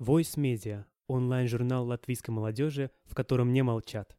Voice 0.00 0.36
Media– 0.36 0.86
онлайн-журнал 1.06 1.86
латвийской 1.86 2.32
молодежи, 2.32 2.90
в 3.04 3.14
котором 3.14 3.52
не 3.52 3.62
молчат. 3.62 4.16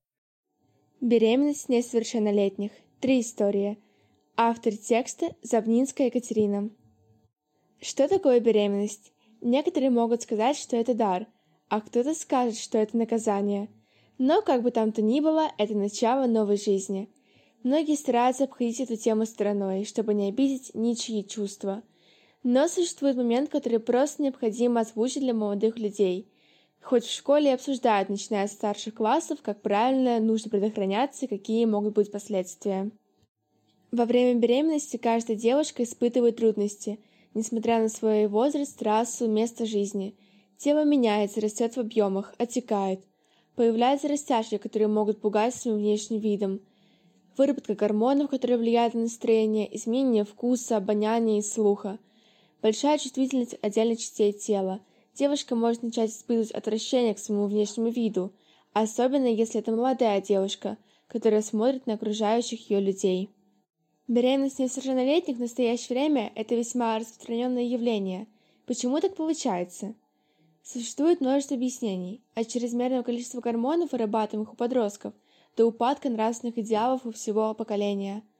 Беременность 1.01 1.67
несовершеннолетних. 1.67 2.71
Три 3.01 3.19
истории. 3.19 3.77
Автор 4.37 4.77
текста– 4.77 5.35
Забнинская 5.41 6.07
Екатерина. 6.07 6.69
Что 7.81 8.07
такое 8.07 8.39
беременность? 8.39 9.11
Некоторые 9.41 9.89
могут 9.89 10.21
сказать, 10.21 10.55
что 10.55 10.77
это 10.77 10.93
дар, 10.93 11.27
а 11.67 11.81
кто-то 11.81 12.13
скажет, 12.13 12.57
что 12.57 12.77
это 12.77 12.95
наказание. 12.95 13.67
Но, 14.17 14.41
как 14.41 14.63
бы 14.63 14.71
там 14.71 14.93
то 14.93 15.01
ни 15.01 15.19
было, 15.19 15.51
это 15.57 15.75
начало 15.75 16.25
новой 16.25 16.55
жизни. 16.55 17.09
Многие 17.63 17.97
стараются 17.97 18.45
обходить 18.45 18.79
эту 18.79 18.95
тему 18.95 19.25
стороной, 19.25 19.83
чтобы 19.83 20.13
не 20.13 20.29
обидеть 20.29 20.71
ничьи 20.73 21.27
чувства– 21.27 21.83
но 22.45 22.67
существует 22.67 23.17
момент, 23.17 23.49
который 23.49 23.79
просто 23.79 24.21
необходимо 24.21 24.81
озвучить 24.81 25.23
для 25.23 25.33
молодых 25.33 25.79
людей. 25.79 26.29
Хоть 26.79 27.03
в 27.03 27.11
школе 27.11 27.51
обсуждают, 27.51 28.07
начиная 28.07 28.47
с 28.47 28.51
старших 28.51 28.93
классов, 28.93 29.39
как 29.41 29.63
правильно 29.63 30.19
нужно 30.19 30.51
предохраняться 30.51 31.25
и 31.25 31.27
какие 31.27 31.65
могут 31.65 31.95
быть 31.95 32.11
последствия. 32.11 32.91
Во 33.91 34.05
время 34.05 34.39
беременности 34.39 34.97
каждая 34.97 35.35
девушка 35.35 35.81
испытывает 35.81 36.35
трудности, 36.35 36.99
несмотря 37.33 37.81
на 37.81 37.89
свой 37.89 38.27
возраст, 38.27 38.79
расу, 38.83 39.27
место 39.27 39.65
жизни. 39.65 40.15
Тело 40.59 40.85
меняется, 40.85 41.41
растет 41.41 41.75
в 41.75 41.79
объемах, 41.79 42.35
отекает. 42.37 42.99
Появляются 43.55 44.07
растяжки, 44.07 44.59
которые 44.59 44.87
могут 44.87 45.19
пугать 45.19 45.55
своим 45.55 45.77
внешним 45.77 46.19
видом. 46.19 46.61
Выработка 47.37 47.73
гормонов, 47.73 48.29
которые 48.29 48.59
влияют 48.59 48.93
на 48.93 49.01
настроение, 49.01 49.75
изменение 49.75 50.25
вкуса, 50.25 50.77
обоняния 50.77 51.39
и 51.39 51.41
слуха– 51.41 51.97
Большая 52.65 52.97
чувствительность 52.97 53.55
отдельных 53.61 53.99
частей 53.99 54.33
тела. 54.33 54.81
Девушка 55.13 55.55
может 55.55 55.83
начать 55.83 56.09
испытывать 56.09 56.49
отвращение 56.49 57.13
к 57.13 57.19
своему 57.19 57.45
внешнему 57.45 57.89
виду, 57.89 58.33
особенно 58.73 59.27
если 59.27 59.59
это 59.59 59.71
молодая 59.71 60.19
девушка, 60.19 60.79
которая 61.07 61.43
смотрит 61.43 61.85
на 61.85 61.93
окружающих 61.93 62.67
ее 62.71 62.79
людей. 62.79 63.29
Беременность 64.07 64.57
несовершеннолетних 64.57 65.37
в 65.37 65.41
настоящее 65.41 65.89
время– 65.89 66.31
это 66.35 66.55
весьма 66.55 66.97
распространенное 66.97 67.65
явление. 67.65 68.25
Почему 68.65 68.99
так 68.99 69.15
получается? 69.15 69.93
Существует 70.63 71.21
множество 71.21 71.55
объяснений, 71.55 72.23
от 72.33 72.47
чрезмерного 72.47 73.03
количества 73.03 73.41
гормонов, 73.41 73.91
вырабатываемых 73.91 74.53
у 74.53 74.55
подростков, 74.55 75.13
до 75.55 75.67
упадка 75.67 76.09
нравственных 76.09 76.57
идеалов 76.57 77.05
у 77.05 77.11
всего 77.11 77.53
поколения– 77.53 78.23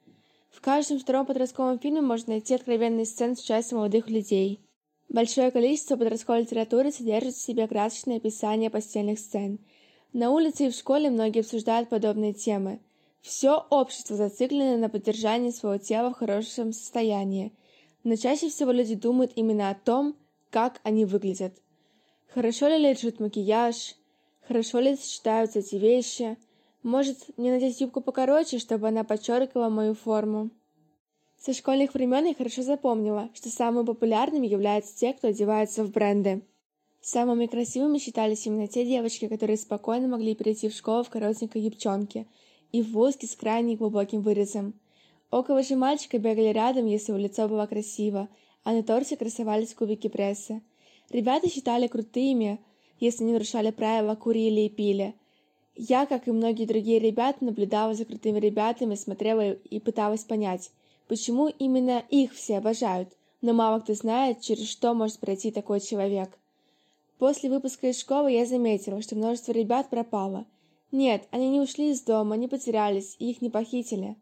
в 0.55 0.61
каждом 0.61 0.99
втором 0.99 1.25
подростковом 1.25 1.79
фильме 1.79 1.99
можно 1.99 2.31
найти 2.31 2.55
откровенные 2.55 3.05
сцены 3.05 3.35
с 3.35 3.41
участием 3.41 3.79
молодых 3.79 4.09
людей. 4.09 4.61
Большое 5.09 5.51
количество 5.51 5.97
подростковой 5.97 6.43
литературы 6.43 6.93
содержит 6.93 7.35
в 7.35 7.41
себе 7.41 7.67
красочное 7.67 8.17
описание 8.17 8.69
постельных 8.69 9.19
сцен. 9.19 9.59
На 10.13 10.31
улице 10.31 10.67
и 10.67 10.69
в 10.69 10.75
школе 10.75 11.09
многие 11.09 11.41
обсуждают 11.41 11.89
подобные 11.89 12.31
темы. 12.33 12.79
Все 13.21 13.65
общество 13.69 14.15
зациклено 14.15 14.77
на 14.77 14.87
поддержании 14.87 15.51
своего 15.51 15.77
тела 15.77 16.11
в 16.11 16.17
хорошем 16.17 16.71
состоянии, 16.71 17.51
но 18.05 18.15
чаще 18.15 18.47
всего 18.47 18.71
люди 18.71 18.95
думают 18.95 19.33
именно 19.35 19.69
о 19.69 19.75
том, 19.75 20.15
как 20.51 20.79
они 20.83 21.03
выглядят. 21.03 21.53
Хорошо 22.33 22.69
ли 22.69 22.77
лежит 22.77 23.19
макияж, 23.19 23.95
хорошо 24.47 24.79
ли 24.79 24.95
сочетаются 24.95 25.59
эти 25.59 25.75
вещи– 25.75 26.37
может, 26.85 27.35
мне 27.35 27.51
надеть 27.51 27.81
юбку 27.81 27.99
покороче, 27.99 28.59
чтобы 28.59 28.87
она 28.87 29.03
подчеркивала 29.03 29.69
мою 29.69 29.95
форму? 29.95 30.51
Со 31.35 31.51
школьных 31.51 31.95
времен 31.95 32.25
я 32.25 32.35
хорошо 32.35 32.61
запомнила, 32.61 33.31
что 33.33 33.49
самыми 33.49 33.87
популярными 33.87 34.45
являются 34.45 34.95
те, 34.95 35.13
кто 35.13 35.29
одевается 35.29 35.83
в 35.83 35.91
бренды. 35.91 36.43
Самыми 37.01 37.47
красивыми 37.47 37.97
считались 37.97 38.45
именно 38.45 38.67
те 38.67 38.85
девочки, 38.85 39.27
которые 39.27 39.57
спокойно 39.57 40.07
могли 40.07 40.35
перейти 40.35 40.69
в 40.69 40.75
школу 40.75 41.03
в 41.03 41.09
коротенькой 41.09 41.63
юбчонке 41.63 42.27
и 42.71 42.83
в 42.83 42.91
блузке 42.91 43.25
с 43.25 43.35
крайне 43.35 43.75
глубоким 43.75 44.21
вырезом. 44.21 44.75
Около 45.31 45.63
же 45.63 45.75
мальчика 45.75 46.19
бегали 46.19 46.53
рядом, 46.53 46.85
если 46.85 47.13
его 47.13 47.19
лицо 47.19 47.47
было 47.47 47.65
красиво, 47.65 48.29
а 48.63 48.73
на 48.73 48.83
торсе 48.83 49.17
красовались 49.17 49.73
кубики 49.73 50.07
пресса. 50.07 50.61
Ребята 51.09 51.49
считали 51.49 51.87
крутыми, 51.87 52.59
если 52.99 53.23
не 53.23 53.33
нарушали 53.33 53.71
правила, 53.71 54.13
курили 54.13 54.61
и 54.61 54.69
пили– 54.69 55.15
я, 55.75 56.05
как 56.05 56.27
и 56.27 56.31
многие 56.31 56.65
другие 56.65 56.99
ребята, 56.99 57.43
наблюдала 57.43 57.93
за 57.93 58.05
крутыми 58.05 58.39
ребятами, 58.39 58.95
смотрела 58.95 59.51
и 59.51 59.79
пыталась 59.79 60.23
понять, 60.23 60.71
почему 61.07 61.47
именно 61.47 62.03
их 62.09 62.33
все 62.33 62.57
обожают, 62.57 63.09
но 63.41 63.53
мало 63.53 63.79
кто 63.79 63.93
знает, 63.93 64.41
через 64.41 64.69
что 64.69 64.93
может 64.93 65.19
пройти 65.19 65.51
такой 65.51 65.81
человек. 65.81 66.37
После 67.17 67.49
выпуска 67.49 67.87
из 67.87 67.99
школы 67.99 68.31
я 68.31 68.45
заметила, 68.45 69.01
что 69.01 69.15
множество 69.15 69.51
ребят 69.51 69.89
пропало. 69.89 70.45
Нет, 70.91 71.27
они 71.31 71.49
не 71.49 71.59
ушли 71.59 71.91
из 71.91 72.01
дома, 72.01 72.35
не 72.37 72.47
потерялись, 72.47 73.15
их 73.19 73.41
не 73.41 73.49
похитили. 73.49 74.15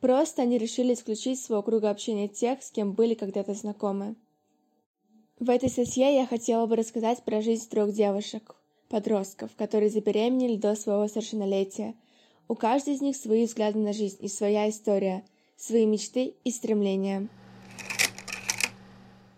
Просто 0.00 0.42
они 0.42 0.58
решили 0.58 0.94
исключить 0.94 1.38
из 1.38 1.44
своего 1.44 1.62
круга 1.62 1.90
общения 1.90 2.28
тех, 2.28 2.62
с 2.62 2.70
кем 2.70 2.92
были 2.92 3.14
когда-то 3.14 3.54
знакомы. 3.54 4.16
В 5.38 5.50
этой 5.50 5.68
статье 5.68 6.14
я 6.14 6.26
хотела 6.26 6.66
бы 6.66 6.76
рассказать 6.76 7.22
про 7.22 7.42
жизнь 7.42 7.68
трех 7.68 7.92
девушек, 7.92 8.54
подростков, 8.90 9.52
которые 9.56 9.88
забеременели 9.88 10.56
до 10.56 10.74
своего 10.74 11.08
совершеннолетия. 11.08 11.94
У 12.48 12.54
каждой 12.54 12.94
из 12.94 13.00
них 13.00 13.16
свои 13.16 13.46
взгляды 13.46 13.78
на 13.78 13.94
жизнь 13.94 14.18
и 14.20 14.28
своя 14.28 14.68
история, 14.68 15.24
свои 15.56 15.86
мечты 15.86 16.34
и 16.44 16.50
стремления. 16.50 17.28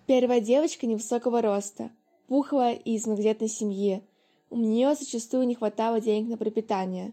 Первая 0.07 0.41
девочка 0.41 0.87
невысокого 0.87 1.43
роста, 1.43 1.91
пухлая 2.27 2.75
и 2.75 2.95
из 2.95 3.07
многодетной 3.07 3.49
семьи. 3.49 4.03
У 4.51 4.57
нее 4.57 4.95
зачастую 4.95 5.47
не 5.47 5.55
хватало 5.55 6.01
денег 6.01 6.29
на 6.29 6.37
пропитание. 6.37 7.13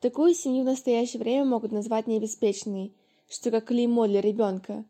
Такую 0.00 0.34
семью 0.34 0.62
в 0.62 0.66
настоящее 0.66 1.20
время 1.20 1.44
могут 1.44 1.72
назвать 1.72 2.06
необеспеченной, 2.06 2.92
что 3.28 3.50
как 3.50 3.66
клеймо 3.66 4.06
для 4.06 4.20
ребенка. 4.20 4.84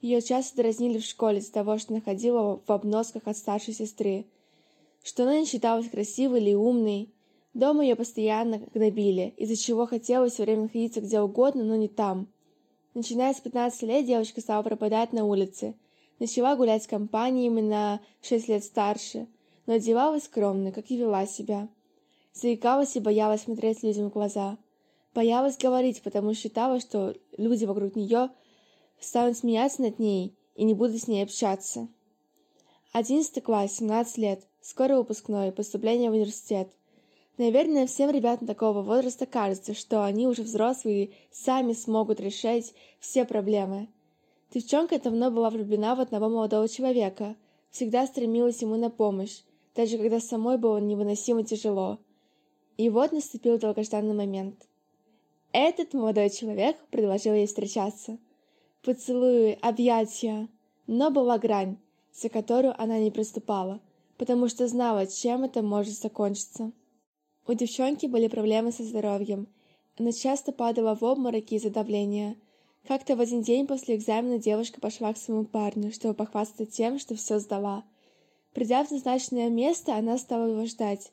Ее 0.00 0.22
часто 0.22 0.56
дразнили 0.56 0.98
в 0.98 1.04
школе 1.04 1.38
из-за 1.38 1.52
того, 1.52 1.78
что 1.78 1.92
находила 1.92 2.60
в 2.64 2.70
обносках 2.70 3.22
от 3.26 3.36
старшей 3.36 3.74
сестры– 3.74 4.26
что 5.06 5.22
она 5.22 5.38
не 5.38 5.46
считалась 5.46 5.88
красивой 5.88 6.40
или 6.40 6.54
умной. 6.54 7.14
Дома 7.54 7.84
ее 7.84 7.94
постоянно 7.94 8.58
гнобили, 8.74 9.34
из-за 9.36 9.56
чего 9.56 9.86
хотелось 9.86 10.32
все 10.32 10.42
время 10.42 10.62
находиться 10.62 11.00
где 11.00 11.20
угодно, 11.20 11.62
но 11.62 11.76
не 11.76 11.86
там. 11.86 12.26
Начиная 12.92 13.32
с 13.32 13.40
15 13.40 13.82
лет 13.82 14.04
девочка 14.04 14.40
стала 14.40 14.64
пропадать 14.64 15.12
на 15.12 15.24
улице. 15.24 15.76
Начала 16.18 16.56
гулять 16.56 16.82
с 16.82 16.88
компаниями 16.88 17.60
на 17.60 18.00
6 18.22 18.48
лет 18.48 18.64
старше, 18.64 19.28
но 19.66 19.74
одевалась 19.74 20.24
скромно, 20.24 20.72
как 20.72 20.90
и 20.90 20.96
вела 20.96 21.24
себя. 21.26 21.68
Заикалась 22.32 22.96
и 22.96 23.00
боялась 23.00 23.42
смотреть 23.42 23.84
людям 23.84 24.10
в 24.10 24.12
глаза. 24.12 24.58
Боялась 25.14 25.56
говорить, 25.56 26.02
потому 26.02 26.34
считала, 26.34 26.80
что 26.80 27.14
люди 27.36 27.64
вокруг 27.64 27.94
нее 27.94 28.30
станут 28.98 29.38
смеяться 29.38 29.82
над 29.82 30.00
ней 30.00 30.34
и 30.56 30.64
не 30.64 30.74
будут 30.74 31.00
с 31.00 31.06
ней 31.06 31.22
общаться. 31.22 31.86
Одиннадцатый 32.92 33.42
класс, 33.42 33.76
17 33.76 34.18
лет. 34.18 34.46
Скоро 34.68 34.96
выпускной, 34.96 35.52
поступление 35.52 36.10
в 36.10 36.14
университет. 36.14 36.68
Наверное, 37.38 37.86
всем 37.86 38.10
ребятам 38.10 38.48
такого 38.48 38.82
возраста 38.82 39.24
кажется, 39.24 39.74
что 39.74 40.04
они 40.04 40.26
уже 40.26 40.42
взрослые 40.42 41.04
и 41.04 41.14
сами 41.30 41.72
смогут 41.72 42.18
решать 42.18 42.74
все 42.98 43.24
проблемы. 43.24 43.86
Девчонка 44.52 44.98
давно 44.98 45.30
была 45.30 45.50
влюблена 45.50 45.94
в 45.94 46.00
одного 46.00 46.28
молодого 46.28 46.68
человека, 46.68 47.36
всегда 47.70 48.08
стремилась 48.08 48.60
ему 48.60 48.74
на 48.74 48.90
помощь, 48.90 49.42
даже 49.76 49.98
когда 49.98 50.18
самой 50.18 50.58
было 50.58 50.78
невыносимо 50.78 51.44
тяжело. 51.44 52.00
И 52.76 52.90
вот 52.90 53.12
наступил 53.12 53.60
долгожданный 53.60 54.14
момент. 54.14 54.66
Этот 55.52 55.94
молодой 55.94 56.28
человек 56.28 56.76
предложил 56.90 57.34
ей 57.34 57.46
встречаться. 57.46 58.18
Поцелуи, 58.82 59.56
объятия. 59.62 60.48
Но 60.88 61.12
была 61.12 61.38
грань, 61.38 61.78
за 62.12 62.28
которую 62.30 62.74
она 62.82 62.98
не 62.98 63.12
приступала 63.12 63.80
потому 64.18 64.48
что 64.48 64.66
знала, 64.68 65.06
чем 65.06 65.44
это 65.44 65.62
может 65.62 65.94
закончиться. 65.94 66.72
У 67.46 67.52
девчонки 67.52 68.06
были 68.06 68.28
проблемы 68.28 68.72
со 68.72 68.82
здоровьем. 68.82 69.46
Она 69.98 70.12
часто 70.12 70.52
падала 70.52 70.94
в 70.94 71.04
обмороки 71.04 71.54
из-за 71.54 71.70
давления. 71.70 72.36
Как-то 72.86 73.16
в 73.16 73.20
один 73.20 73.42
день 73.42 73.66
после 73.66 73.96
экзамена 73.96 74.38
девушка 74.38 74.80
пошла 74.80 75.12
к 75.12 75.16
своему 75.16 75.44
парню, 75.44 75.92
чтобы 75.92 76.14
похвастаться 76.14 76.66
тем, 76.66 76.98
что 76.98 77.14
все 77.14 77.38
сдала. 77.38 77.84
Придя 78.52 78.84
в 78.84 78.90
назначенное 78.90 79.48
место, 79.48 79.96
она 79.96 80.18
стала 80.18 80.46
его 80.46 80.66
ждать. 80.66 81.12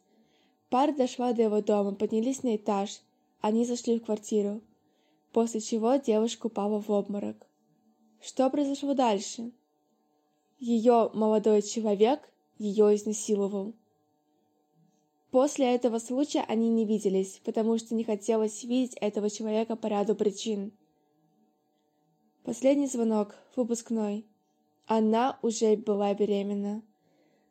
Пара 0.69 0.91
дошла 0.91 1.33
до 1.33 1.43
его 1.43 1.61
дома, 1.61 1.93
поднялись 1.93 2.43
на 2.43 2.55
этаж. 2.55 3.01
Они 3.41 3.65
зашли 3.65 3.99
в 3.99 4.05
квартиру. 4.05 4.61
После 5.31 5.61
чего 5.61 5.95
девушка 5.95 6.47
упала 6.47 6.79
в 6.79 6.89
обморок. 6.89 7.47
Что 8.21 8.49
произошло 8.49 8.93
дальше? 8.93 9.51
Ее 10.59 11.09
молодой 11.13 11.61
человек 11.61 12.32
ее 12.57 12.95
изнасиловал. 12.95 13.73
После 15.31 15.73
этого 15.73 15.97
случая 15.97 16.45
они 16.47 16.69
не 16.69 16.85
виделись, 16.85 17.41
потому 17.43 17.77
что 17.79 17.95
не 17.95 18.03
хотелось 18.03 18.63
видеть 18.63 18.95
этого 19.01 19.29
человека 19.29 19.75
по 19.75 19.87
ряду 19.87 20.15
причин. 20.15 20.71
Последний 22.43 22.87
звонок, 22.87 23.35
выпускной. 23.55 24.25
Она 24.85 25.39
уже 25.41 25.75
была 25.77 26.13
беременна. 26.13 26.83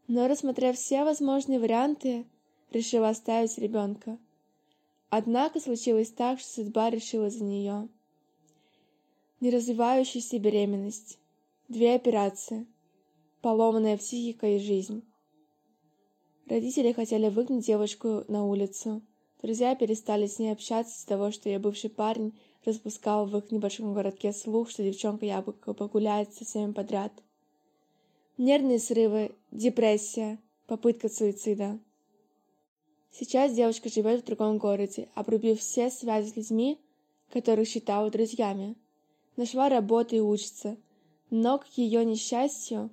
но, 0.07 0.29
рассмотрев 0.29 0.77
все 0.77 1.05
возможные 1.05 1.59
варианты, 1.59 2.27
решила 2.71 3.09
оставить 3.09 3.57
ребенка. 3.59 4.19
Однако 5.09 5.59
случилось 5.61 6.11
так, 6.11 6.41
что 6.41 6.51
судьба 6.51 6.91
решила 6.91 7.31
за 7.31 7.43
нее. 7.43 7.89
Неразвивающаяся 9.41 10.39
беременность, 10.39 11.19
две 11.69 11.95
операции, 11.95 12.67
поломанная 13.43 13.99
психика 13.99 14.47
и 14.47 14.59
жизнь. 14.59 15.05
Родители 16.47 16.93
хотели 16.93 17.29
выгнать 17.29 17.67
девушку 17.67 18.25
на 18.29 18.47
улицу. 18.47 19.03
Друзья 19.43 19.75
перестали 19.75 20.27
с 20.27 20.39
ней 20.39 20.53
общаться 20.53 20.95
из-за 20.95 21.09
того, 21.09 21.33
что 21.33 21.49
ее 21.49 21.59
бывший 21.59 21.91
парень 21.91 22.39
распускал 22.65 23.27
в 23.27 23.37
их 23.37 23.51
небольшом 23.51 23.93
городке 23.93 24.33
слух, 24.33 24.71
что 24.71 24.85
девчонка 24.85 25.27
якобы 25.27 25.75
погуляет 25.75 26.33
со 26.33 26.45
всеми 26.45 26.73
подряд. 26.73 27.13
Нервные 28.39 28.79
срывы, 28.79 29.33
депрессия, 29.51 30.39
попытка 30.67 31.09
суицида. 31.09 31.81
Сейчас 33.11 33.53
девушка 33.53 33.89
живет 33.89 34.23
в 34.23 34.27
другом 34.27 34.59
городе, 34.59 35.09
обрубив 35.15 35.61
все 35.61 35.91
связи 35.91 36.31
с 36.31 36.37
людьми, 36.37 36.79
которых 37.31 37.69
считала 37.69 38.11
друзьями. 38.11 38.77
Нашла 39.37 39.69
работу 39.69 40.15
и 40.15 40.21
учится, 40.21 40.77
но, 41.31 41.59
к 41.59 41.67
ее 41.77 42.05
несчастью, 42.05 42.91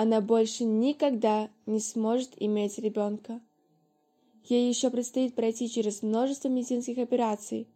она 0.00 0.22
больше 0.22 0.64
никогда 0.64 1.50
не 1.66 1.78
сможет 1.78 2.30
иметь 2.38 2.78
ребенка. 2.78 3.38
Ей 4.44 4.66
еще 4.66 4.88
предстоит 4.88 5.34
пройти 5.34 5.68
через 5.68 6.00
множество 6.00 6.48
медицинских 6.48 6.96
операций, 6.96 7.68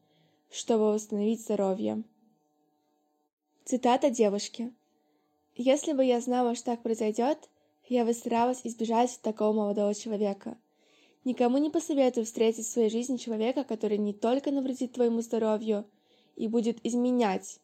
чтобы 0.51 0.95
восстановить 0.95 1.43
здоровье. 1.43 2.03
Цитата 3.67 4.09
девушки. 4.09 4.73
«Если 5.55 5.93
бы 5.93 6.03
я 6.03 6.19
знала, 6.23 6.55
что 6.55 6.65
так 6.65 6.83
произойдет, 6.83 7.51
я 7.91 8.07
бы 8.07 8.15
старалась 8.15 8.63
избежать 8.65 9.21
такого 9.21 9.53
молодого 9.53 9.95
человека. 9.95 10.57
Никому 11.25 11.59
не 11.59 11.69
посоветую 11.69 12.25
встретить 12.25 12.65
в 12.65 12.71
своей 12.71 12.89
жизни 12.89 13.19
человека, 13.19 13.65
который 13.65 13.99
не 13.99 14.15
только 14.15 14.51
навредит 14.51 14.95
твоему 14.95 15.21
здоровью 15.21 15.85
и 16.37 16.49
будет 16.49 16.79
изменять, 16.87 17.61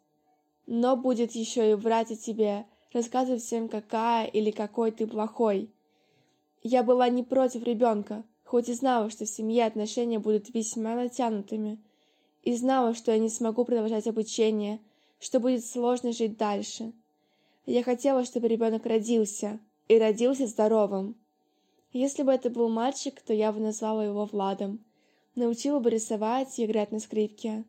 но 0.67 0.99
будет 0.99 1.33
еще 1.33 1.71
и 1.71 1.75
врать 1.75 2.11
о 2.11 2.17
тебе, 2.17 2.67
рассказывать 2.93 3.43
всем, 3.43 3.69
какая 3.69 4.27
или 4.27 4.51
какой 4.51 4.91
ты 4.91 5.07
плохой. 5.07 5.71
Я 6.63 6.83
была 6.83 7.09
не 7.09 7.23
против 7.23 7.65
ребенка, 7.65 8.25
хоть 8.45 8.69
и 8.69 8.75
знала, 8.75 9.11
что 9.11 9.25
в 9.25 9.29
семье 9.29 9.67
отношения 9.67 10.19
будут 10.19 10.53
весьма 10.53 10.95
натянутыми, 10.95 11.79
и 12.43 12.55
знала, 12.55 12.95
что 12.95 13.13
я 13.13 13.19
не 13.19 13.29
смогу 13.29 13.65
продолжать 13.65 14.07
обучение, 14.07 14.81
что 15.19 15.41
будет 15.41 15.65
сложно 15.65 16.13
жить 16.13 16.37
дальше. 16.37 16.93
Я 17.67 17.83
хотела, 17.83 18.25
чтобы 18.25 18.49
ребенок 18.49 18.87
родился, 18.87 19.61
и 19.89 19.99
родился 19.99 20.47
здоровым. 20.47 21.17
Если 21.93 22.23
бы 22.23 22.33
это 22.33 22.49
был 22.49 22.69
мальчик, 22.69 23.21
то 23.21 23.35
я 23.35 23.53
бы 23.53 23.61
назвала 23.61 24.05
его 24.05 24.25
Владом. 24.25 24.85
Научила 25.35 25.81
бы 25.81 25.91
рисовать 25.91 26.59
и 26.59 26.65
играть 26.65 26.93
на 26.93 27.01
скрипке. 27.01 27.65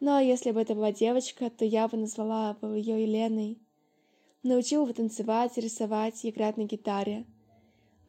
Ну 0.00 0.12
а 0.12 0.22
если 0.22 0.50
бы 0.50 0.60
это 0.60 0.74
была 0.74 0.92
девочка, 0.92 1.48
то 1.48 1.64
я 1.64 1.88
бы 1.88 1.96
назвала 1.96 2.56
бы 2.60 2.76
ее 2.76 3.02
Еленой. 3.02 3.58
Научила 4.44 4.84
бы 4.84 4.92
танцевать, 4.92 5.56
рисовать 5.56 6.20
играть 6.26 6.58
на 6.58 6.64
гитаре. 6.64 7.24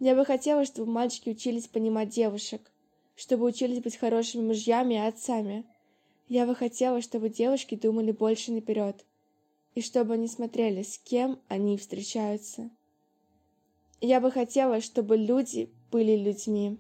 Я 0.01 0.15
бы 0.15 0.25
хотела, 0.25 0.65
чтобы 0.65 0.91
мальчики 0.91 1.29
учились 1.29 1.69
понимать 1.69 2.09
девушек, 2.09 2.61
чтобы 3.15 3.45
учились 3.45 3.81
быть 3.81 3.95
хорошими 3.95 4.45
мужьями 4.45 4.95
и 4.95 4.97
отцами. 4.97 5.63
Я 6.27 6.45
бы 6.45 6.53
хотела, 6.53 7.01
чтобы 7.01 7.29
девушки 7.29 7.75
думали 7.75 8.11
больше 8.11 8.51
наперед, 8.51 9.05
и 9.75 9.81
чтобы 9.81 10.15
они 10.15 10.27
смотрели, 10.27 10.83
с 10.83 10.97
кем 10.97 11.39
они 11.47 11.77
встречаются. 11.77 12.69
Я 14.01 14.19
бы 14.19 14.29
хотела, 14.29 14.81
чтобы 14.81 15.15
люди 15.15 15.69
были 15.89 16.17
людьми. 16.17 16.77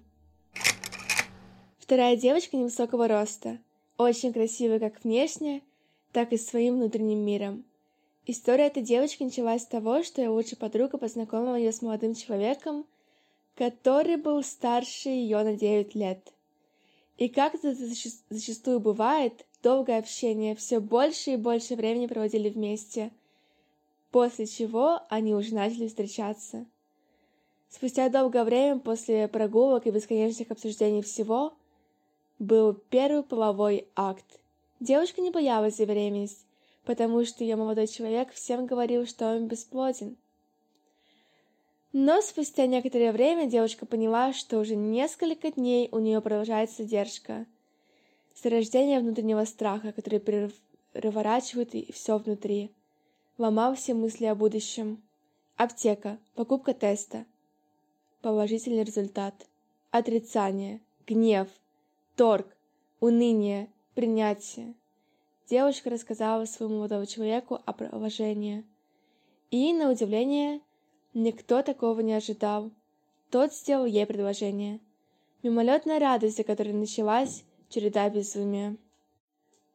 Вторая 1.79 2.17
девочка 2.17 2.57
невысокого 2.57 3.07
роста, 3.07 3.59
очень 3.97 4.33
красивая 4.33 4.79
как 4.79 5.01
внешне, 5.05 5.61
так 6.11 6.33
и 6.33 6.37
своим 6.37 6.75
внутренним 6.75 7.19
миром. 7.19 7.63
История 8.27 8.67
этой 8.67 8.81
девочки 8.81 9.23
началась 9.23 9.61
с 9.61 9.67
того, 9.67 10.01
что 10.01 10.21
ее 10.21 10.29
лучшая 10.29 10.57
подруга 10.57 10.97
познакомила 10.97 11.55
ее 11.55 11.71
с 11.71 11.83
молодым 11.83 12.15
человеком, 12.15 12.85
который 13.55 14.15
был 14.15 14.41
старше 14.43 15.09
ее 15.09 15.43
на 15.43 15.55
9 15.55 15.93
лет. 15.93 16.33
И 17.17 17.29
как 17.29 17.53
это 17.55 17.75
зачастую 18.29 18.79
бывает, 18.79 19.45
долгое 19.61 19.99
общение, 19.99 20.55
все 20.55 20.79
больше 20.79 21.31
и 21.31 21.37
больше 21.37 21.75
времени 21.75 22.07
проводили 22.07 22.49
вместе, 22.49 23.11
после 24.11 24.47
чего 24.47 25.01
они 25.09 25.35
уже 25.35 25.53
начали 25.53 25.87
встречаться. 25.87 26.65
Спустя 27.69 28.09
долгое 28.09 28.43
время 28.43 28.79
после 28.79 29.27
прогулок 29.27 29.85
и 29.85 29.91
бесконечных 29.91 30.49
обсуждений 30.49 31.01
всего 31.01 31.53
был 32.39 32.73
первый 32.73 33.23
половой 33.23 33.87
акт. 33.95 34.25
Девушка 34.79 35.21
не 35.21 35.31
боялась 35.31 35.77
за 35.77 35.85
беременность, 35.85 36.44
потому 36.85 37.25
что 37.25 37.43
ее 37.43 37.55
молодой 37.55 37.87
человек 37.87 38.31
всем 38.31 38.65
говорил, 38.65 39.05
что 39.05 39.35
он 39.35 39.47
бесплоден. 39.47 40.15
Но 41.91 42.21
спустя 42.21 42.67
некоторое 42.67 43.11
время 43.11 43.47
девушка 43.49 43.85
поняла, 43.85 44.33
что 44.33 44.59
уже 44.59 44.75
несколько 44.75 45.51
дней 45.51 45.89
у 45.91 45.99
нее 45.99 46.21
продолжается 46.21 46.83
задержка. 46.83 47.45
Зарождение 48.35 48.99
внутреннего 48.99 49.45
страха, 49.45 49.93
который 49.93 50.19
переворачивает 50.91 51.73
все 51.93 52.17
внутри. 52.17 52.71
Ломал 53.37 53.75
все 53.75 53.93
мысли 53.93 54.25
о 54.25 54.35
будущем. 54.35 55.01
Аптека, 55.55 56.19
покупка 56.35 56.73
теста, 56.73 57.25
положительный 58.21 58.83
результат. 58.83 59.47
Отрицание, 59.91 60.81
гнев, 61.07 61.47
торг, 62.17 62.47
уныние, 62.99 63.69
принятие. 63.93 64.73
Девушка 65.47 65.89
рассказала 65.89 66.45
своему 66.45 66.77
молодому 66.77 67.05
человеку 67.05 67.59
о 67.65 67.73
положении. 67.73 68.63
И, 69.51 69.73
на 69.73 69.91
удивление, 69.91 70.61
никто 71.13 71.61
такого 71.61 71.99
не 71.99 72.13
ожидал. 72.13 72.71
Тот 73.29 73.53
сделал 73.53 73.85
ей 73.85 74.05
предложение. 74.05 74.79
Мимолетная 75.43 75.99
радость, 75.99 76.37
за 76.37 76.43
которой 76.43 76.73
началась 76.73 77.43
череда 77.69 78.09
безумия. 78.09 78.75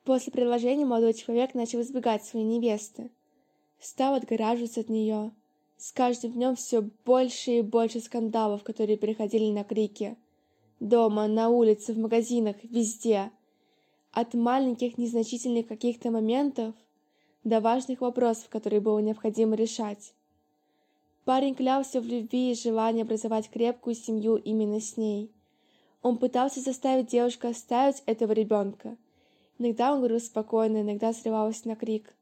После 0.04 0.32
предложения 0.32 0.84
молодой 0.84 1.14
человек 1.14 1.54
начал 1.54 1.80
избегать 1.82 2.24
своей 2.24 2.46
невесты. 2.46 3.10
Стал 3.78 4.14
отгораживаться 4.14 4.80
от 4.80 4.88
нее, 4.88 5.32
с 5.80 5.92
каждым 5.92 6.32
днем 6.32 6.56
все 6.56 6.82
больше 7.06 7.52
и 7.52 7.62
больше 7.62 8.00
скандалов, 8.00 8.62
которые 8.64 8.98
переходили 8.98 9.50
на 9.50 9.64
крики. 9.64 10.16
Дома, 10.78 11.26
на 11.26 11.48
улице, 11.48 11.94
в 11.94 11.98
магазинах, 11.98 12.56
везде. 12.64 13.30
От 14.12 14.34
маленьких 14.34 14.98
незначительных 14.98 15.68
каких-то 15.68 16.10
моментов 16.10 16.74
до 17.44 17.60
важных 17.60 18.00
вопросов, 18.00 18.48
которые 18.48 18.80
было 18.80 18.98
необходимо 18.98 19.54
решать. 19.54 20.12
Парень 21.24 21.54
клялся 21.54 22.00
в 22.00 22.06
любви 22.06 22.50
и 22.50 22.54
желании 22.56 23.02
образовать 23.02 23.48
крепкую 23.50 23.94
семью 23.94 24.36
именно 24.36 24.80
с 24.80 24.96
ней. 24.96 25.30
Он 26.02 26.18
пытался 26.18 26.60
заставить 26.60 27.08
девушку 27.08 27.46
оставить 27.46 28.02
этого 28.06 28.32
ребенка. 28.32 28.96
Иногда 29.58 29.92
он 29.92 29.98
говорил 29.98 30.20
спокойно, 30.20 30.80
иногда 30.80 31.12
срывался 31.12 31.68
на 31.68 31.76
крик. 31.76 32.14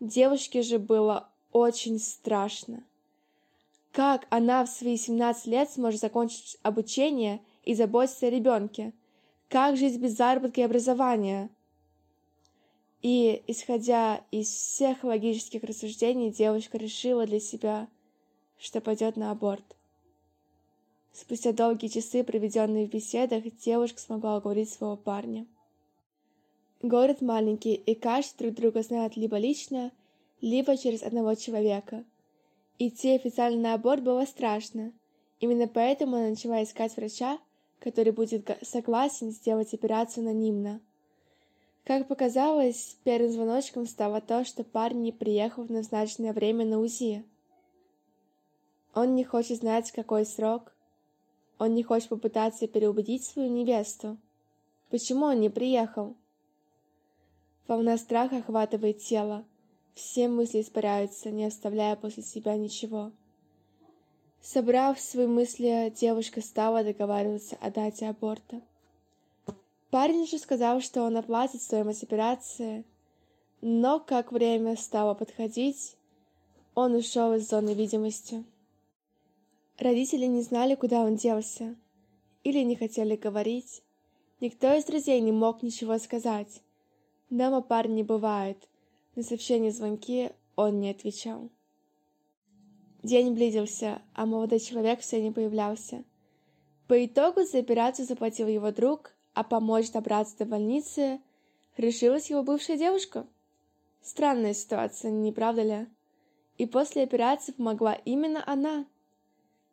Девушке 0.00 0.62
же 0.62 0.78
было 0.78 1.28
очень 1.50 1.98
страшно. 1.98 2.84
Как 3.90 4.26
она 4.30 4.64
в 4.64 4.68
свои 4.68 4.96
17 4.96 5.46
лет 5.46 5.70
сможет 5.70 6.00
закончить 6.00 6.58
обучение 6.62 7.40
и 7.64 7.74
заботиться 7.74 8.26
о 8.26 8.30
ребенке? 8.30 8.92
Как 9.48 9.78
жить 9.78 9.98
без 9.98 10.14
заработка 10.14 10.60
и 10.60 10.64
образования? 10.64 11.48
И, 13.00 13.42
исходя 13.46 14.22
из 14.30 14.48
всех 14.48 15.04
логических 15.04 15.62
рассуждений, 15.62 16.30
девушка 16.30 16.76
решила 16.76 17.24
для 17.24 17.40
себя, 17.40 17.88
что 18.58 18.82
пойдет 18.82 19.16
на 19.16 19.30
аборт. 19.30 19.64
Спустя 21.14 21.52
долгие 21.52 21.88
часы, 21.88 22.22
проведенные 22.24 22.86
в 22.86 22.90
беседах, 22.90 23.44
девушка 23.64 23.98
смогла 23.98 24.36
уговорить 24.36 24.70
своего 24.70 24.96
парня. 24.96 25.46
Город 26.82 27.22
маленький, 27.22 27.74
и 27.74 27.94
каждый 27.94 28.50
друг 28.50 28.54
друга 28.54 28.82
знает 28.82 29.16
либо 29.16 29.38
лично, 29.38 29.92
либо 30.42 30.76
через 30.76 31.02
одного 31.02 31.34
человека. 31.34 32.04
Идти 32.78 33.14
официально 33.14 33.60
на 33.60 33.74
аборт 33.74 34.02
было 34.02 34.26
страшно. 34.26 34.92
Именно 35.40 35.68
поэтому 35.68 36.16
она 36.16 36.28
начала 36.28 36.62
искать 36.62 36.94
врача, 36.96 37.38
который 37.80 38.12
будет 38.12 38.58
согласен 38.62 39.30
сделать 39.30 39.74
операцию 39.74 40.22
анонимно. 40.22 40.80
Как 41.84 42.06
показалось, 42.06 42.98
первым 43.04 43.30
звоночком 43.30 43.86
стало 43.86 44.20
то, 44.20 44.44
что 44.44 44.62
парень 44.64 45.02
не 45.02 45.12
приехал 45.12 45.64
в 45.64 45.70
назначенное 45.70 46.32
время 46.32 46.66
на 46.66 46.80
УЗИ. 46.80 47.24
Он 48.94 49.14
не 49.14 49.24
хочет 49.24 49.58
знать, 49.58 49.92
какой 49.92 50.26
срок. 50.26 50.74
Он 51.58 51.74
не 51.74 51.82
хочет 51.82 52.10
попытаться 52.10 52.66
переубедить 52.68 53.24
свою 53.24 53.50
невесту. 53.50 54.18
Почему 54.90 55.26
он 55.26 55.40
не 55.40 55.48
приехал? 55.48 56.14
Волна 57.66 57.96
страха 57.96 58.38
охватывает 58.38 58.98
тело. 58.98 59.44
Все 59.94 60.28
мысли 60.28 60.60
испаряются, 60.60 61.30
не 61.30 61.44
оставляя 61.44 61.96
после 61.96 62.22
себя 62.22 62.56
ничего. 62.56 63.12
Собрав 64.40 65.00
свои 65.00 65.26
мысли, 65.26 65.92
девушка 65.94 66.40
стала 66.40 66.84
договариваться 66.84 67.56
о 67.60 67.70
дате 67.70 68.08
аборта. 68.08 68.60
Парень 69.90 70.26
же 70.26 70.38
сказал, 70.38 70.80
что 70.80 71.02
он 71.02 71.16
оплатит 71.16 71.62
стоимость 71.62 72.02
операции, 72.02 72.84
но 73.60 73.98
как 74.00 74.32
время 74.32 74.76
стало 74.76 75.14
подходить, 75.14 75.96
он 76.74 76.94
ушел 76.94 77.34
из 77.34 77.48
зоны 77.48 77.74
видимости. 77.74 78.44
Родители 79.78 80.26
не 80.26 80.42
знали, 80.42 80.74
куда 80.74 81.02
он 81.02 81.16
делся, 81.16 81.74
или 82.44 82.60
не 82.60 82.76
хотели 82.76 83.16
говорить. 83.16 83.82
Никто 84.40 84.72
из 84.74 84.84
друзей 84.84 85.20
не 85.20 85.32
мог 85.32 85.62
ничего 85.62 85.98
сказать. 85.98 86.62
Дома 87.30 87.60
парень 87.62 87.94
не 87.94 88.04
бывает. 88.04 88.68
На 89.16 89.22
сообщения 89.22 89.72
звонки 89.72 90.30
он 90.54 90.80
не 90.80 90.90
отвечал. 90.90 91.50
День 93.02 93.34
близился, 93.34 94.02
а 94.14 94.26
молодой 94.26 94.58
человек 94.58 95.00
все 95.00 95.22
не 95.22 95.30
появлялся. 95.30 96.04
По 96.88 97.04
итогу 97.04 97.44
за 97.44 97.58
операцию 97.58 98.06
заплатил 98.06 98.48
его 98.48 98.72
друг, 98.72 99.14
а 99.34 99.44
помочь 99.44 99.90
добраться 99.92 100.36
до 100.38 100.46
больницы 100.46 101.20
решилась 101.76 102.28
его 102.28 102.42
бывшая 102.42 102.76
девушка. 102.76 103.26
Странная 104.02 104.52
ситуация, 104.54 105.10
не 105.12 105.32
правда 105.32 105.62
ли? 105.62 105.86
И 106.56 106.66
после 106.66 107.04
операции 107.04 107.52
помогла 107.52 107.94
именно 108.04 108.42
она. 108.44 108.84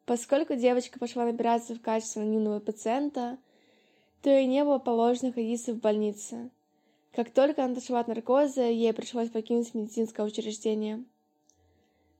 Поскольку 0.05 0.53
девочка 0.53 0.99
пошла 0.99 1.23
на 1.23 1.31
операцию 1.31 1.79
в 1.79 1.81
качестве 1.81 2.21
анонимного 2.21 2.59
пациента, 2.59 3.39
то 4.21 4.29
ей 4.29 4.45
не 4.45 4.63
было 4.63 4.77
положено 4.77 5.29
находиться 5.29 5.73
в 5.73 5.79
больнице. 5.79 6.51
Как 7.11 7.31
только 7.31 7.63
она 7.63 7.73
отошла 7.73 8.01
от 8.01 8.07
наркоза, 8.07 8.63
ей 8.63 8.93
пришлось 8.93 9.29
покинуть 9.29 9.73
медицинское 9.73 10.25
учреждение. 10.25 11.05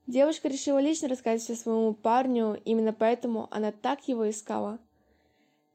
Девушка 0.06 0.48
решила 0.48 0.78
лично 0.78 1.08
рассказать 1.08 1.42
все 1.42 1.56
своему 1.56 1.92
парню, 1.92 2.60
именно 2.64 2.92
поэтому 2.92 3.48
она 3.50 3.72
так 3.72 4.06
его 4.06 4.30
искала. 4.30 4.78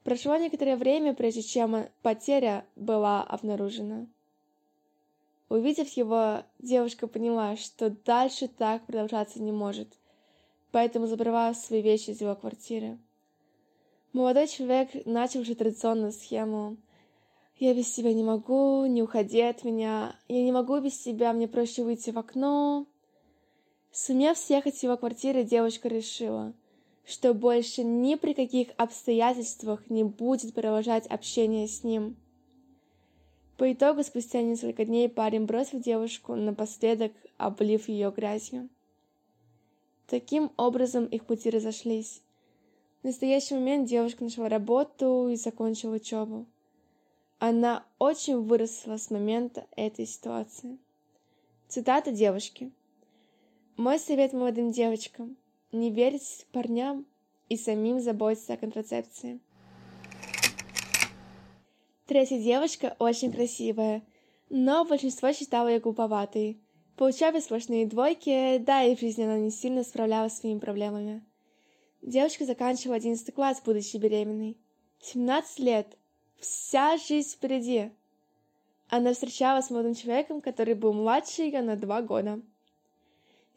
Прошло 0.04 0.36
некоторое 0.36 0.76
время, 0.76 1.12
прежде 1.14 1.42
чем 1.42 1.86
потеря 2.00 2.64
была 2.74 3.22
обнаружена. 3.22 4.06
Увидев 5.50 5.90
его, 5.98 6.44
девушка 6.58 7.06
поняла, 7.06 7.56
что 7.56 7.90
дальше 7.90 8.48
так 8.48 8.86
продолжаться 8.86 9.40
не 9.40 9.52
может, 9.52 9.88
поэтому 10.70 11.06
забрала 11.06 11.52
свои 11.52 11.82
вещи 11.82 12.10
из 12.10 12.22
его 12.22 12.34
квартиры. 12.34 12.98
Молодой 14.14 14.48
человек 14.48 15.06
начал 15.06 15.40
уже 15.40 15.54
традиционную 15.54 16.12
схему. 16.12 16.78
«Я 17.58 17.74
без 17.74 17.92
тебя 17.92 18.14
не 18.14 18.24
могу, 18.24 18.86
не 18.86 19.02
уходи 19.02 19.42
от 19.42 19.62
меня, 19.62 20.16
я 20.26 20.42
не 20.42 20.52
могу 20.52 20.80
без 20.80 20.98
тебя, 20.98 21.34
мне 21.34 21.46
проще 21.48 21.84
выйти 21.84 22.10
в 22.10 22.18
окно». 22.18 22.86
Сумев 23.92 24.38
съехать 24.38 24.76
с 24.76 24.82
его 24.82 24.96
квартиры, 24.96 25.44
девушка 25.44 25.86
решила, 25.86 26.54
что 27.04 27.34
больше 27.34 27.84
ни 27.84 28.14
при 28.14 28.32
каких 28.32 28.68
обстоятельствах 28.78 29.90
не 29.90 30.02
будет 30.02 30.54
продолжать 30.54 31.06
общение 31.06 31.68
с 31.68 31.84
ним. 31.84 32.16
По 33.58 33.70
итогу, 33.70 34.02
спустя 34.02 34.40
несколько 34.40 34.86
дней 34.86 35.10
парень 35.10 35.44
бросил 35.44 35.78
девушку, 35.78 36.34
напоследок 36.34 37.12
облив 37.36 37.88
ее 37.88 38.10
грязью. 38.10 38.70
Таким 40.06 40.50
образом 40.56 41.04
их 41.04 41.26
пути 41.26 41.50
разошлись. 41.50 42.22
В 43.02 43.04
настоящий 43.04 43.54
момент 43.54 43.88
девушка 43.88 44.24
нашла 44.24 44.48
работу 44.48 45.28
и 45.28 45.36
закончила 45.36 45.96
учебу. 45.96 46.46
Она 47.38 47.84
очень 47.98 48.40
выросла 48.40 48.96
с 48.96 49.10
момента 49.10 49.66
этой 49.76 50.06
ситуации. 50.06 50.78
Цитата 51.68 52.10
девушки. 52.10 52.72
Мой 53.78 53.98
совет 53.98 54.34
молодым 54.34 54.70
девочкам– 54.70 55.36
не 55.72 55.90
верить 55.90 56.46
парням 56.52 57.06
и 57.48 57.56
самим 57.56 58.00
заботиться 58.00 58.52
о 58.52 58.56
контрацепции. 58.58 59.40
Третья 62.06 62.38
девочка 62.38 62.94
очень 62.98 63.32
красивая, 63.32 64.02
но 64.50 64.84
большинство 64.84 65.32
считало 65.32 65.68
ее 65.68 65.80
глуповатой. 65.80 66.60
Получая 66.96 67.40
сплошные 67.40 67.86
двойки, 67.86 68.58
да 68.58 68.84
и 68.84 68.94
в 68.94 69.00
жизни 69.00 69.22
она 69.22 69.38
не 69.38 69.50
сильно 69.50 69.84
справлялась 69.84 70.34
с 70.34 70.40
своими 70.40 70.58
проблемами. 70.58 71.24
Девочка 72.02 72.44
заканчивала 72.44 72.96
одиннадцатый 72.96 73.32
класс, 73.32 73.62
будучи 73.64 73.96
беременной. 73.96 74.58
17 75.00 75.58
лет. 75.60 75.96
Вся 76.38 76.98
жизнь 76.98 77.30
впереди. 77.30 77.90
Она 78.88 79.14
встречалась 79.14 79.66
с 79.66 79.70
молодым 79.70 79.94
человеком, 79.94 80.42
который 80.42 80.74
был 80.74 80.92
младше 80.92 81.42
ее 81.42 81.62
на 81.62 81.76
два 81.76 82.02
года. 82.02 82.42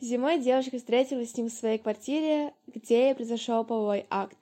Зимой 0.02 0.40
девушка 0.40 0.78
встретилась 0.78 1.32
с 1.32 1.38
ним 1.38 1.48
в 1.48 1.54
своей 1.54 1.78
квартире, 1.78 2.54
где 2.68 3.12
и 3.12 3.14
произошел 3.14 3.64
половой 3.64 4.06
акт. 4.10 4.38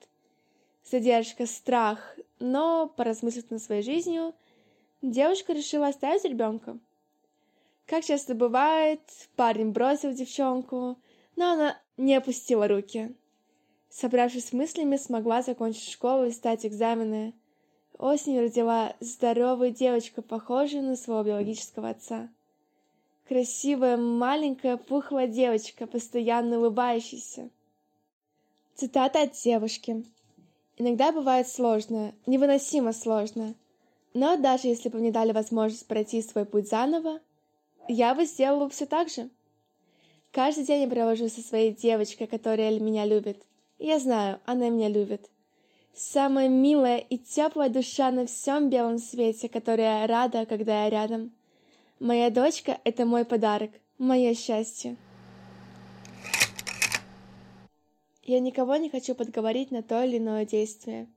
Задержка, 0.90 1.46
страх, 1.46 2.18
но, 2.40 2.92
поразмыслив 2.96 3.50
над 3.50 3.62
своей 3.62 3.82
жизнью, 3.82 4.34
девушка 5.00 5.52
решила 5.52 5.88
оставить 5.88 6.24
ребенка. 6.24 6.78
Как 7.86 8.04
часто 8.04 8.34
бывает, 8.34 9.00
парень 9.36 9.70
бросил 9.70 10.12
девчонку, 10.12 10.98
но 11.36 11.52
она 11.52 11.80
не 11.96 12.16
опустила 12.16 12.66
руки. 12.66 13.14
Собравшись 13.88 14.48
с 14.48 14.52
мыслями, 14.52 14.96
смогла 14.96 15.42
закончить 15.42 15.88
школу 15.88 16.26
и 16.26 16.30
сдать 16.30 16.66
экзамены. 16.66 17.32
Осенью 17.96 18.42
родила 18.42 18.96
здоровую 18.98 19.70
девочку, 19.70 20.20
похожую 20.20 20.82
на 20.82 20.96
своего 20.96 21.22
биологического 21.22 21.90
отца. 21.90 22.28
Красивая, 23.26 23.96
маленькая, 23.96 24.76
пухлая 24.76 25.26
девочка, 25.26 25.86
постоянно 25.86 26.58
улыбающаяся. 26.58 27.48
Цитата 28.74 29.22
от 29.22 29.32
девушки. 29.32 30.04
«Иногда 30.76 31.10
бывает 31.12 31.48
сложно, 31.48 32.12
невыносимо 32.26 32.92
сложно. 32.92 33.54
Но 34.12 34.36
даже 34.36 34.68
если 34.68 34.88
бы 34.88 34.98
мне 34.98 35.10
дали 35.10 35.32
возможность 35.32 35.86
пройти 35.86 36.20
свой 36.20 36.44
путь 36.44 36.68
заново, 36.68 37.20
я 37.88 38.14
бы 38.14 38.26
сделала 38.26 38.68
все 38.68 38.84
так 38.84 39.08
же. 39.08 39.30
Каждый 40.30 40.64
день 40.64 40.82
я 40.82 40.88
провожу 40.88 41.28
со 41.28 41.40
своей 41.40 41.72
девочкой, 41.72 42.26
которая 42.26 42.78
меня 42.78 43.06
любит. 43.06 43.42
Я 43.78 44.00
знаю, 44.00 44.40
она 44.44 44.68
меня 44.68 44.88
любит. 44.88 45.30
Самая 45.94 46.48
милая 46.48 46.98
и 46.98 47.16
теплая 47.18 47.68
душа 47.68 48.10
на 48.10 48.26
всем 48.26 48.68
белом 48.68 48.98
свете, 48.98 49.48
которая 49.48 50.06
рада, 50.06 50.44
когда 50.44 50.84
я 50.84 50.90
рядом. 50.90 51.32
Моя 52.04 52.28
дочка— 52.28 52.82
это 52.84 53.06
мой 53.06 53.24
подарок, 53.24 53.70
мое 53.96 54.34
счастье. 54.34 54.98
Я 58.22 58.40
никого 58.40 58.76
не 58.76 58.90
хочу 58.90 59.14
подговорить 59.14 59.70
на 59.70 59.82
то 59.82 60.04
или 60.04 60.18
иное 60.18 60.44
действие. 60.44 61.08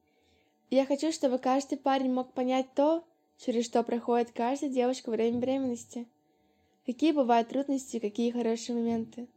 Я 0.70 0.86
хочу, 0.86 1.12
чтобы 1.12 1.39
каждый 1.39 1.77
парень 1.77 2.13
мог 2.13 2.32
понять 2.32 2.74
то, 2.74 3.03
через 3.38 3.65
что 3.65 3.84
проходит 3.84 4.32
каждая 4.32 4.70
девушка 4.70 5.10
во 5.10 5.17
время 5.17 5.39
беременности. 5.39 6.08
Какие 6.86 7.12
бывают 7.12 7.50
трудности, 7.50 8.00
какие 8.00 8.32
хорошие 8.32 8.74
моменты. 8.74 9.27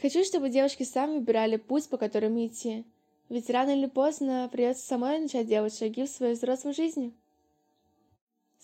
Хочу, 0.00 0.24
чтобы 0.24 0.48
девушки 0.48 0.84
сами 0.84 1.18
выбирали 1.18 1.56
путь, 1.56 1.90
по 1.90 1.98
которому 1.98 2.46
идти. 2.46 2.86
Ведь 3.28 3.50
рано 3.50 3.76
или 3.76 3.88
поздно 3.88 4.48
придется 4.50 4.86
самой 4.86 5.18
начать 5.18 5.46
делать 5.46 5.76
шаги 5.76 6.06
в 6.06 6.08
свою 6.08 6.34
взрослую 6.34 6.74
жизнь. 6.74 7.14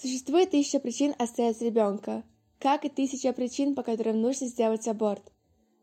Существует 0.01 0.51
тысяча 0.51 0.79
причин 0.79 1.13
оставить 1.19 1.61
ребенка, 1.61 2.23
как 2.61 2.85
и 2.85 2.89
тысяча 2.89 3.33
причин, 3.33 3.75
по 3.75 3.83
которым 3.83 4.21
нужно 4.21 4.47
сделать 4.47 4.87
аборт. 4.87 5.33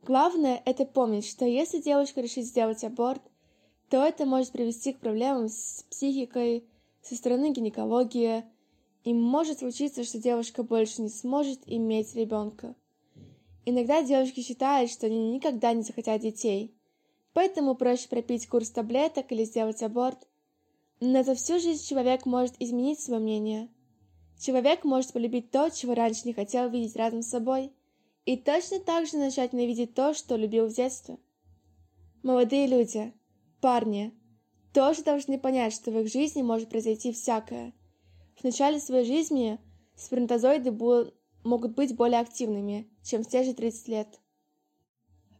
Главное– 0.03 0.61
это 0.65 0.85
помнить, 0.85 1.27
что 1.27 1.43
если 1.43 1.81
девушка 1.81 2.21
решит 2.21 2.45
сделать 2.45 2.85
аборт, 2.85 3.21
то 3.89 4.01
это 4.01 4.25
может 4.25 4.53
привести 4.53 4.93
к 4.93 4.99
проблемам 4.99 5.49
с 5.49 5.83
психикой, 5.89 6.63
со 7.01 7.13
стороны 7.15 7.51
гинекологии, 7.51 8.45
и 9.03 9.13
может 9.13 9.59
случиться, 9.59 10.05
что 10.05 10.17
девушка 10.17 10.63
больше 10.63 11.01
не 11.01 11.09
сможет 11.09 11.59
иметь 11.65 12.15
ребенка. 12.15 12.73
Иногда 13.65 14.01
девушки 14.01 14.39
считают, 14.39 14.91
что 14.91 15.07
они 15.07 15.33
никогда 15.33 15.73
не 15.73 15.81
захотят 15.81 16.21
детей, 16.21 16.73
поэтому 17.33 17.75
проще 17.75 18.07
пропить 18.07 18.47
курс 18.47 18.69
таблеток 18.69 19.29
или 19.33 19.43
сделать 19.43 19.83
аборт. 19.83 20.25
Но 21.01 21.21
за 21.21 21.35
всю 21.35 21.59
жизнь 21.59 21.85
человек 21.85 22.25
может 22.25 22.55
изменить 22.59 23.01
свое 23.01 23.19
мнение– 23.19 23.67
Человек 24.39 24.83
может 24.83 25.13
полюбить 25.13 25.51
то, 25.51 25.69
чего 25.69 25.93
раньше 25.93 26.21
не 26.25 26.33
хотел 26.33 26.69
видеть 26.69 26.95
рядом 26.95 27.21
с 27.21 27.29
собой, 27.29 27.71
и 28.25 28.37
точно 28.37 28.79
так 28.79 29.07
же 29.07 29.17
начать 29.17 29.53
ненавидеть 29.53 29.93
то, 29.93 30.13
что 30.13 30.35
любил 30.35 30.67
в 30.67 30.73
детстве. 30.73 31.17
Молодые 32.23 32.67
люди, 32.67 33.13
парни, 33.61 34.11
тоже 34.73 35.03
должны 35.03 35.39
понять, 35.39 35.73
что 35.73 35.91
в 35.91 35.99
их 35.99 36.11
жизни 36.11 36.41
может 36.41 36.69
произойти 36.69 37.13
всякое. 37.13 37.73
В 38.35 38.43
начале 38.43 38.79
своей 38.79 39.05
жизни 39.05 39.59
сперматозоиды 39.95 40.71
будут, 40.71 41.13
могут 41.43 41.75
быть 41.75 41.95
более 41.95 42.19
активными, 42.19 42.89
чем 43.03 43.23
в 43.23 43.27
те 43.27 43.43
же 43.43 43.53
30 43.53 43.87
лет. 43.87 44.19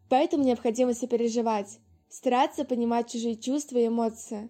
Поэтому 0.09 0.43
необходимо 0.43 0.93
сопереживать, 0.93 1.79
стараться 2.07 2.63
понимать 2.63 3.11
чужие 3.11 3.35
чувства 3.35 3.79
и 3.79 3.87
эмоции. 3.87 4.49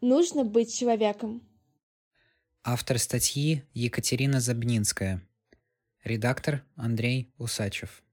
Нужно 0.00 0.44
быть 0.44 0.74
человеком. 0.74 1.42
Автор 2.64 3.00
статьи 3.00 3.64
Екатерина 3.74 4.38
Забнинская. 4.38 5.20
Редактор 6.04 6.62
Андрей 6.76 7.34
Усачев. 7.36 8.04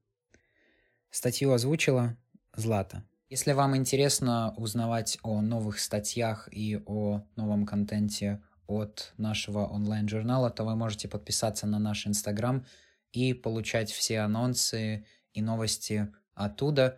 Статью 1.12 1.54
озвучила 1.54 2.18
Злата. 2.56 3.04
Если 3.30 3.52
вам 3.52 3.78
интересно 3.78 4.56
узнавать 4.58 5.20
о 5.22 5.42
новых 5.42 5.78
статьях 5.78 6.50
и 6.52 6.82
о 6.88 7.22
новом 7.36 7.68
контенте 7.68 8.42
от 8.66 9.14
нашего 9.18 9.68
онлайн-журнала, 9.68 10.50
то 10.50 10.64
вы 10.64 10.76
можете 10.76 11.08
подписаться 11.08 11.68
на 11.68 11.78
наш 11.78 12.08
Инстаграм 12.08 12.66
и 13.12 13.36
получать 13.36 13.92
все 13.92 14.22
анонсы 14.22 15.06
и 15.32 15.44
новости 15.44 16.12
оттуда. 16.34 16.98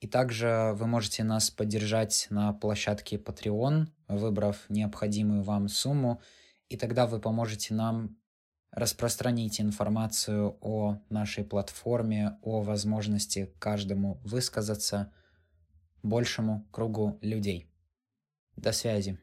И 0.00 0.08
также 0.08 0.72
вы 0.74 0.88
можете 0.88 1.22
нас 1.22 1.48
поддержать 1.48 2.26
на 2.30 2.52
площадке 2.52 3.18
Patreon, 3.18 3.86
выбрав 4.08 4.68
необходимую 4.68 5.44
вам 5.44 5.68
сумму, 5.68 6.20
и 6.72 6.76
тогда 6.78 7.06
вы 7.06 7.20
поможете 7.20 7.74
нам 7.74 8.16
распространить 8.70 9.60
информацию 9.60 10.56
о 10.62 11.02
нашей 11.10 11.44
платформе, 11.44 12.38
о 12.40 12.62
возможности 12.62 13.52
каждому 13.58 14.18
высказаться 14.24 15.12
большему 16.02 16.66
кругу 16.72 17.18
людей. 17.20 17.70
До 18.56 18.72
связи. 18.72 19.18